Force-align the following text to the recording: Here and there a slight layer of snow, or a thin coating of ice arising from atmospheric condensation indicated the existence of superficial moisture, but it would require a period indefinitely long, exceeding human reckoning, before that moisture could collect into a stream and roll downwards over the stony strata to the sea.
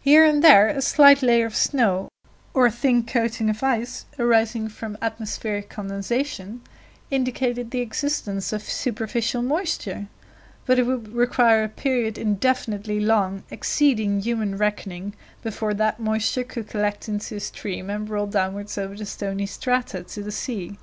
Here 0.00 0.24
and 0.24 0.42
there 0.42 0.68
a 0.68 0.80
slight 0.80 1.20
layer 1.22 1.44
of 1.44 1.54
snow, 1.54 2.08
or 2.54 2.64
a 2.64 2.70
thin 2.70 3.02
coating 3.04 3.50
of 3.50 3.62
ice 3.62 4.06
arising 4.18 4.70
from 4.70 4.96
atmospheric 5.02 5.68
condensation 5.68 6.62
indicated 7.10 7.70
the 7.70 7.82
existence 7.82 8.54
of 8.54 8.62
superficial 8.62 9.42
moisture, 9.42 10.06
but 10.64 10.78
it 10.78 10.84
would 10.86 11.12
require 11.12 11.64
a 11.64 11.68
period 11.68 12.16
indefinitely 12.16 12.98
long, 12.98 13.42
exceeding 13.50 14.20
human 14.22 14.56
reckoning, 14.56 15.12
before 15.42 15.74
that 15.74 16.00
moisture 16.00 16.44
could 16.44 16.66
collect 16.68 17.06
into 17.06 17.36
a 17.36 17.40
stream 17.40 17.90
and 17.90 18.08
roll 18.08 18.26
downwards 18.26 18.78
over 18.78 18.94
the 18.96 19.04
stony 19.04 19.44
strata 19.44 20.02
to 20.04 20.22
the 20.22 20.32
sea. 20.32 20.78